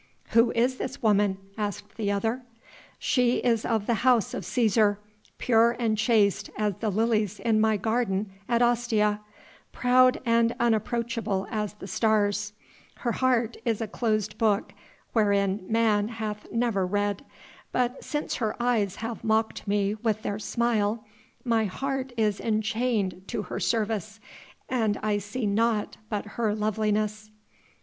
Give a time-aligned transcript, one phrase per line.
[0.31, 2.41] "Who is this woman?" asked the other.
[2.97, 4.97] "She is of the House of Cæsar,
[5.37, 9.21] pure and chaste as the lilies in my garden at Ostia,
[9.71, 12.53] proud and unapproachable as the stars...
[12.95, 14.73] her heart is a closed book
[15.13, 17.23] wherein man hath never read...
[17.71, 21.05] but since her eyes have mocked me with their smile,
[21.45, 24.19] my heart is enchained to her service
[24.67, 27.29] and I see naught but her loveliness."